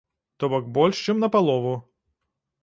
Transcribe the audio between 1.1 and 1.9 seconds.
на палову.